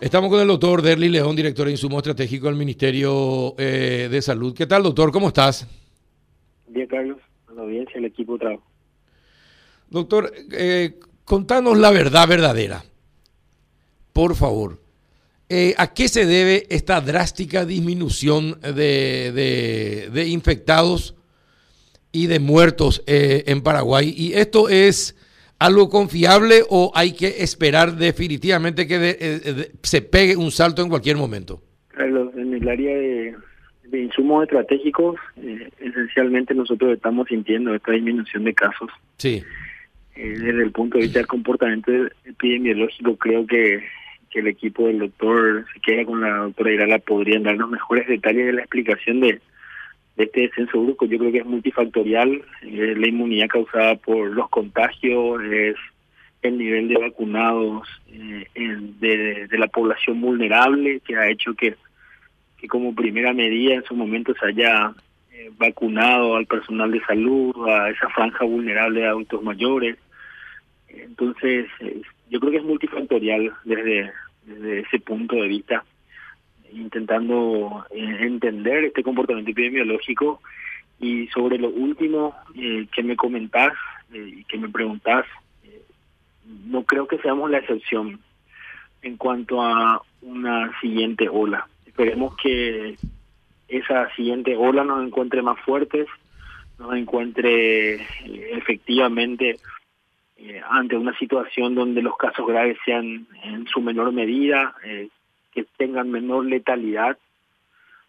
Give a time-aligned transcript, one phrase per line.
[0.00, 4.54] Estamos con el doctor Derly León, director de Insumo Estratégico del Ministerio eh, de Salud.
[4.54, 5.12] ¿Qué tal, doctor?
[5.12, 5.66] ¿Cómo estás?
[6.66, 7.18] Bien, Carlos.
[7.46, 8.64] A la audiencia, el equipo de trabajo.
[9.88, 12.84] Doctor, eh, contanos la verdad verdadera.
[14.12, 14.80] Por favor.
[15.48, 21.14] Eh, ¿A qué se debe esta drástica disminución de, de, infectados
[22.10, 24.12] y de muertos en Paraguay?
[24.16, 25.14] ¿Y esto es
[25.58, 31.16] algo confiable o hay que esperar definitivamente que eh, se pegue un salto en cualquier
[31.16, 31.62] momento?
[31.88, 33.34] Carlos, en el área de,
[33.92, 35.16] insumos estratégicos,
[35.78, 38.90] esencialmente nosotros estamos sintiendo esta disminución de casos.
[39.18, 39.42] Sí.
[40.16, 41.92] desde el punto de vista del comportamiento
[42.24, 43.84] epidemiológico, creo que
[44.34, 48.46] que el equipo del doctor se queda con la doctora Irala podrían darnos mejores detalles
[48.46, 49.40] de la explicación de,
[50.16, 51.06] este descenso brusco.
[51.06, 55.76] Yo creo que es multifactorial, es la inmunidad causada por los contagios, es
[56.42, 61.74] el nivel de vacunados eh, de, de, la población vulnerable que ha hecho que,
[62.58, 64.92] que como primera medida en su momento se haya
[65.32, 69.96] eh, vacunado al personal de salud, a esa franja vulnerable de adultos mayores.
[70.88, 71.66] Entonces,
[72.28, 74.12] yo creo que es multifactorial desde
[74.80, 75.84] ese punto de vista,
[76.74, 80.40] intentando eh, entender este comportamiento epidemiológico
[81.00, 83.72] y sobre lo último eh, que me comentás
[84.12, 85.24] eh, y que me preguntás,
[86.66, 88.20] no creo que seamos la excepción
[89.02, 91.66] en cuanto a una siguiente ola.
[91.86, 92.96] Esperemos que
[93.68, 96.06] esa siguiente ola nos encuentre más fuertes,
[96.78, 97.94] nos encuentre
[98.56, 99.58] efectivamente
[100.68, 104.74] ante una situación donde los casos graves sean en su menor medida,
[105.54, 107.16] que tengan menor letalidad.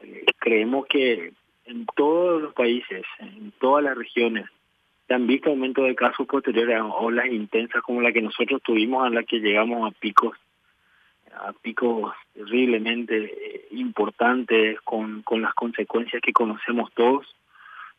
[0.00, 1.32] Eh, creemos que
[1.64, 4.46] en todos los países, en todas las regiones,
[5.06, 9.06] se han visto aumentos de casos posteriores a olas intensas como la que nosotros tuvimos,
[9.06, 10.36] a la que llegamos a picos
[11.34, 17.26] a picos terriblemente importantes con, con las consecuencias que conocemos todos.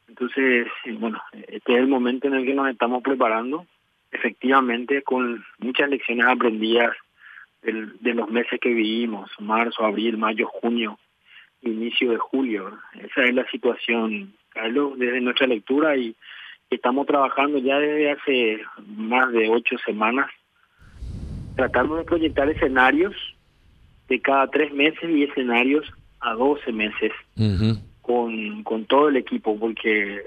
[0.10, 3.66] Entonces, bueno, este es el momento en el que nos estamos preparando
[4.12, 6.96] efectivamente con muchas lecciones aprendidas
[7.62, 10.98] de los meses que vivimos, marzo, abril, mayo, junio,
[11.62, 12.78] inicio de julio.
[12.94, 16.16] Esa es la situación, Carlos, desde nuestra lectura y
[16.70, 20.30] estamos trabajando ya desde hace más de ocho semanas,
[21.56, 23.16] tratando de proyectar escenarios
[24.08, 25.86] de cada tres meses y escenarios
[26.22, 27.12] a doce meses
[28.02, 30.22] con, con todo el equipo, porque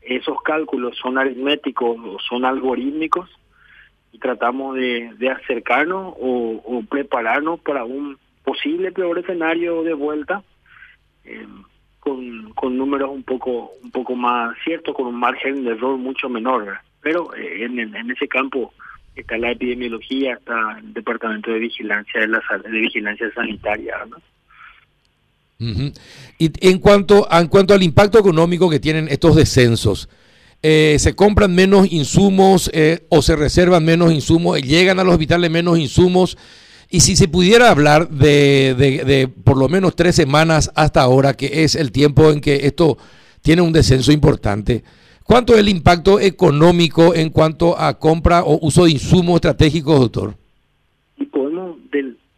[0.00, 3.28] esos cálculos son aritméticos o son algorítmicos
[4.12, 10.42] y tratamos de, de acercarnos o, prepararnos para un posible peor escenario de vuelta
[11.24, 11.46] eh,
[12.00, 16.28] con, con números un poco un poco más ciertos con un margen de error mucho
[16.28, 18.74] menor pero eh, en, en ese campo
[19.14, 24.18] está la epidemiología está el departamento de vigilancia de la de vigilancia sanitaria ¿no?
[26.38, 30.08] Y en cuanto, en cuanto al impacto económico que tienen estos descensos,
[30.62, 34.62] eh, ¿se compran menos insumos eh, o se reservan menos insumos?
[34.62, 36.38] ¿Llegan a los hospitales menos insumos?
[36.88, 41.64] Y si se pudiera hablar de, de, por lo menos tres semanas hasta ahora, que
[41.64, 42.98] es el tiempo en que esto
[43.40, 44.84] tiene un descenso importante,
[45.24, 50.34] ¿cuánto es el impacto económico en cuanto a compra o uso de insumos estratégicos, doctor?
[51.16, 51.78] Y podemos,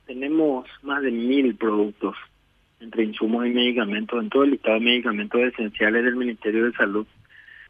[0.07, 2.15] tenemos más de mil productos
[2.81, 7.07] entre insumos y medicamentos, en todo el listado de medicamentos esenciales del Ministerio de Salud.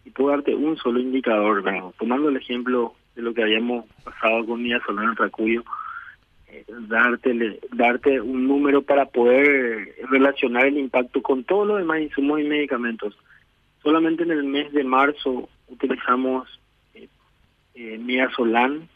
[0.04, 1.64] Y puedo darte un solo indicador,
[1.98, 5.64] tomando el ejemplo de lo que habíamos pasado con Mía Solana Tracuyo,
[6.48, 12.40] eh, darte, darte un número para poder relacionar el impacto con todos los demás insumos
[12.40, 13.16] y medicamentos.
[13.82, 16.48] Solamente en el mes de marzo utilizamos
[16.94, 17.08] eh,
[17.74, 18.88] eh Mía Solán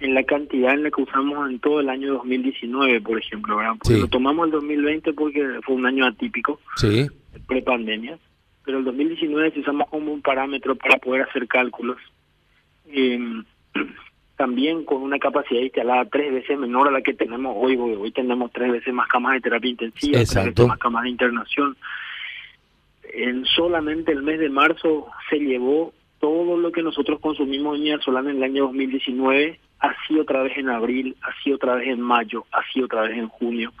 [0.00, 3.74] en la cantidad en la que usamos en todo el año 2019, por ejemplo, ¿verdad?
[3.78, 7.06] Porque lo tomamos el 2020 porque fue un año atípico, sí.
[7.46, 8.18] pre-pandemia,
[8.70, 11.96] pero el 2019 si usamos como un parámetro para poder hacer cálculos.
[12.86, 13.44] Em,
[14.36, 18.52] también con una capacidad instalada tres veces menor a la que tenemos hoy, hoy tenemos
[18.52, 21.76] tres veces más camas de terapia intensiva, tres veces más camas de internación.
[23.12, 28.30] En solamente el mes de marzo se llevó todo lo que nosotros consumimos en Solana
[28.30, 32.82] en el año 2019 así otra vez en abril, así otra vez en mayo, así
[32.82, 33.72] otra vez en junio.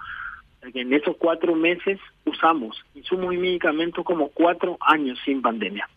[0.62, 5.88] En esos cuatro meses usamos insumos y medicamentos como cuatro años sin pandemia.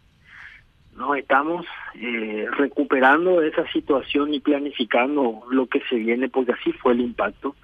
[0.96, 1.66] Nos estamos
[1.96, 7.02] eh, recuperando de esa situación y planificando lo que se viene, porque así fue el
[7.02, 7.56] impacto.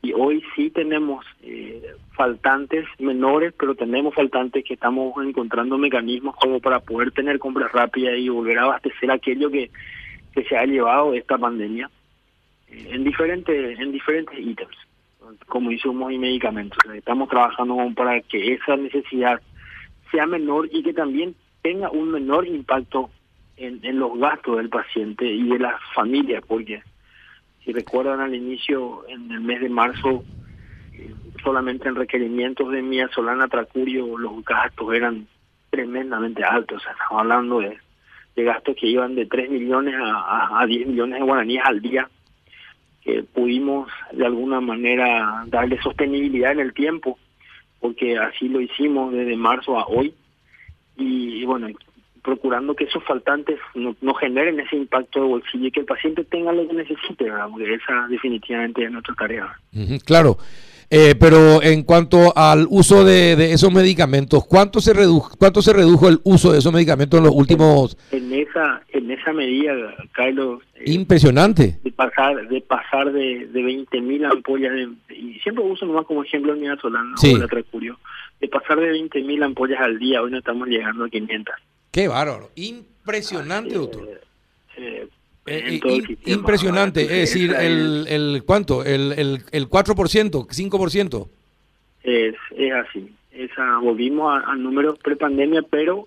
[0.00, 6.60] Y hoy sí tenemos eh, faltantes menores, pero tenemos faltantes que estamos encontrando mecanismos como
[6.60, 9.70] para poder tener compras rápidas y volver a abastecer aquello que
[10.48, 11.90] se ha llevado esta pandemia
[12.68, 14.87] eh, en diferentes en diferentes ítems.
[15.46, 16.78] Como insumos y medicamentos.
[16.94, 19.40] Estamos trabajando para que esa necesidad
[20.10, 23.10] sea menor y que también tenga un menor impacto
[23.56, 26.82] en, los gastos del paciente y de las familias, porque
[27.64, 30.24] si recuerdan al inicio, en el mes de marzo,
[30.94, 35.26] eh, solamente en requerimientos de Mía Solana Tracurio los gastos eran
[35.70, 36.82] tremendamente altos.
[36.90, 37.78] Estamos hablando de,
[38.36, 42.08] de gastos que iban de 3 millones a, a, 10 millones de guaraníes al día,
[43.08, 47.18] que pudimos de alguna manera darle sostenibilidad en el tiempo,
[47.80, 50.12] porque así lo hicimos desde marzo a hoy.
[50.98, 51.68] Y, bueno,
[52.22, 56.24] procurando que esos faltantes no, no, generen ese impacto de bolsillo y que el paciente
[56.24, 59.58] tenga lo que necesite, porque esa definitivamente es nuestra tarea.
[60.04, 60.36] claro.
[60.90, 66.08] Eh, pero en cuanto al uso de, esos medicamentos, ¿cuánto se redujo cuánto se redujo
[66.08, 70.62] el uso de esos medicamentos en los últimos en, esa en esa medida, Carlos?
[70.74, 71.78] Eh, Impresionante.
[71.82, 74.72] De pasar de pasar de, de 20 mil ampollas
[75.08, 77.34] y siempre uso nomás como ejemplo el Solana sí.
[77.34, 77.46] o la
[78.40, 81.54] de pasar de 20 mil ampollas al día, hoy no estamos llegando a 500.
[81.90, 84.20] Qué bárbaro, impresionante, doctor.
[84.76, 85.08] Eh,
[85.46, 85.80] eh,
[86.26, 88.84] impresionante, es decir, el, el ¿cuánto?
[88.84, 91.28] El, el, el 4%, 5%.
[92.04, 93.12] Es, es así.
[93.32, 96.06] Esa, volvimos a, números pre-pandemia, pero,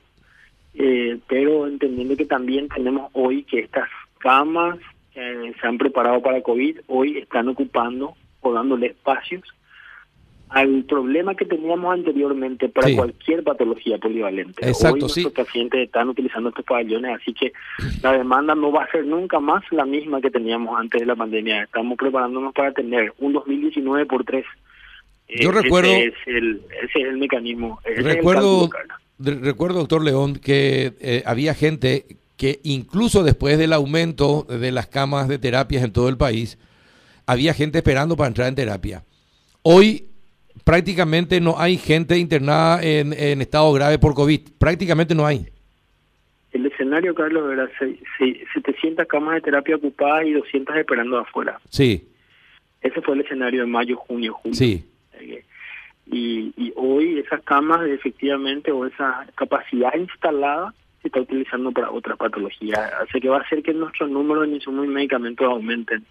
[0.74, 3.90] eh, pero entendiendo que también tenemos hoy que estas
[4.20, 4.80] camas
[5.14, 9.44] que se han preparado para COVID, hoy están ocupando o dándole espacios
[10.52, 14.68] al problema que teníamos anteriormente para cualquier patología polivalente.
[14.68, 17.54] Exacto, Hoy nuestros pacientes están utilizando estos pabellones, así que
[18.04, 21.16] la demanda no va a ser nunca más la misma que teníamos antes de la
[21.16, 21.64] pandemia.
[21.64, 24.44] Estamos preparándonos para tener un 2019 por 3.
[25.40, 25.90] Yo recuerdo...
[25.90, 27.80] Ese es el, ese es el mecanismo.
[27.86, 28.70] recuerdo,
[29.24, 32.06] recuerdo, doctor León, que eh, había gente
[32.38, 36.58] que incluso después del aumento de las camas de terapias en todo el país,
[37.28, 39.04] había gente esperando para entrar en terapia.
[39.62, 40.08] Hoy
[40.64, 44.42] prácticamente no hay gente internada en, en estado grave por COVID.
[44.58, 45.46] Prácticamente no hay.
[46.52, 47.70] El escenario, Carlos, era
[48.54, 51.60] 700 camas de terapia ocupadas y 200 esperando afuera.
[51.70, 52.08] Sí.
[52.82, 54.56] Ese fue el escenario de mayo, junio, julio.
[54.56, 54.84] Sí.
[56.08, 62.18] Y, y hoy esas camas, efectivamente, o esa capacidad instalada, se está utilizando para otras
[62.18, 62.80] patologías.
[63.02, 66.06] Así que va a hacer que nuestros números de insumos y medicamentos aumenten.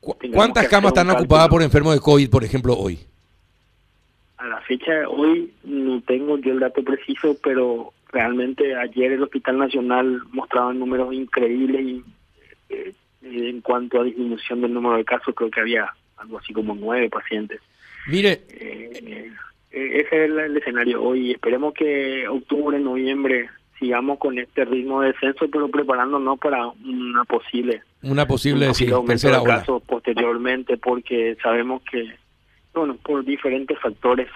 [0.00, 2.98] ¿Cuántas camas están ocupadas por enfermos de COVID, por ejemplo, hoy?
[4.44, 9.22] a la fecha de hoy no tengo yo el dato preciso, pero realmente ayer el
[9.22, 12.04] Hospital Nacional mostraba números increíbles y,
[12.68, 16.74] eh, en cuanto a disminución del número de casos, creo que había algo así como
[16.74, 17.60] nueve pacientes.
[18.06, 19.30] Mire, eh,
[19.70, 21.32] eh, ese es el, escenario hoy.
[21.32, 23.48] Esperemos que octubre, noviembre
[23.78, 28.70] sigamos con este ritmo de descenso, pero preparándonos para una posible una posible,
[29.06, 32.14] tercera casos posteriormente, porque sabemos que
[32.74, 34.28] bueno, por diferentes factores,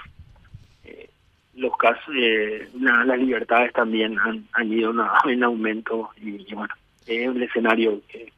[0.85, 1.11] eh,
[1.55, 4.93] los casos, eh, las libertades también han, han ido
[5.25, 6.73] en aumento y, bueno,
[7.07, 8.33] es un escenario que,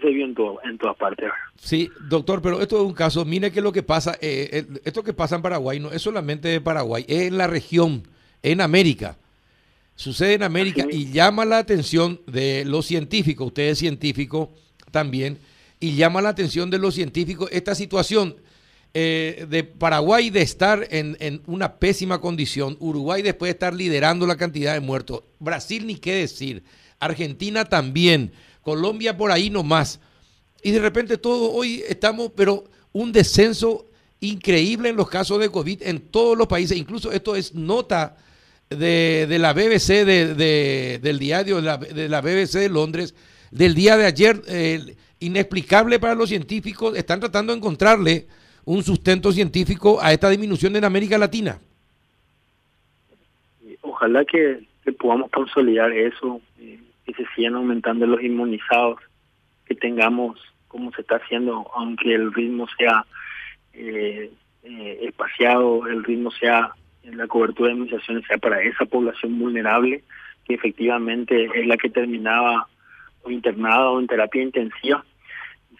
[0.00, 1.30] se vio en, todo, en todas partes.
[1.56, 5.12] Sí, doctor, pero esto es un caso, mire que lo que pasa, eh, esto que
[5.12, 8.02] pasa en Paraguay no es solamente de Paraguay, es en la región,
[8.42, 9.16] en América.
[9.94, 14.52] Sucede en América y llama la atención de los científicos, usted es científico
[14.90, 15.38] también,
[15.80, 18.36] y llama la atención de los científicos esta situación
[18.92, 24.26] eh, de Paraguay de estar en, en, una pésima condición, Uruguay después de estar liderando
[24.26, 26.62] la cantidad de muertos, Brasil ni qué decir,
[27.00, 30.00] Argentina también, Colombia por ahí nomás.
[30.62, 33.86] Y de repente todo hoy estamos, pero un descenso
[34.20, 38.16] increíble en los casos de COVID en todos los países, incluso esto es nota
[38.70, 43.14] de, de la BBC, de, del diario de la, de la, BBC de Londres,
[43.50, 48.26] del día de ayer, eh, inexplicable para los científicos, están tratando de encontrarle
[48.64, 51.58] un sustento científico a esta disminución en América Latina.
[53.82, 54.64] Ojalá que,
[54.98, 59.00] podamos consolidar eso, eh, que se sigan aumentando los inmunizados,
[59.64, 63.06] que tengamos, como se está haciendo, aunque el ritmo sea
[63.72, 64.30] eh,
[64.64, 66.72] eh, espaciado, el ritmo sea,
[67.04, 70.02] la cobertura de inmunizaciones sea para esa población vulnerable,
[70.44, 72.66] que efectivamente es la que terminaba
[73.22, 75.04] o internada o en terapia intensiva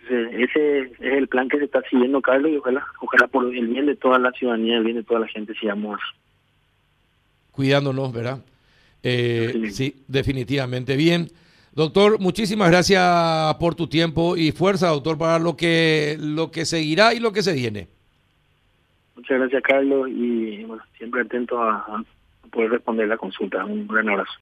[0.09, 3.87] ese es el plan que se está siguiendo, Carlos, y ojalá, ojalá por el bien
[3.87, 6.00] de toda la ciudadanía, el bien de toda la gente, sigamos
[7.50, 8.38] cuidándonos, ¿verdad?
[9.02, 10.96] Eh, sí, definitivamente.
[10.96, 11.28] Bien.
[11.72, 17.12] Doctor, muchísimas gracias por tu tiempo y fuerza, doctor, para lo que lo que seguirá
[17.12, 17.88] y lo que se viene.
[19.14, 22.04] Muchas gracias, Carlos, y bueno, siempre atento a, a
[22.50, 23.64] poder responder la consulta.
[23.64, 24.32] Un gran abrazo.